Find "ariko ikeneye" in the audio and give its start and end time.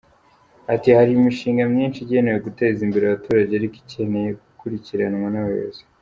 3.55-4.29